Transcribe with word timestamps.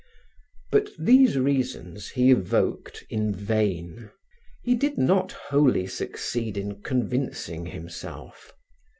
But 0.71 0.89
these 0.97 1.37
reasons 1.37 2.09
he 2.09 2.31
evoked 2.31 3.03
in 3.11 3.31
vain. 3.35 4.09
He 4.63 4.73
did 4.73 4.97
not 4.97 5.31
wholly 5.31 5.85
succeed 5.85 6.57
in 6.57 6.81
convincing 6.81 7.67
himself. 7.67 8.51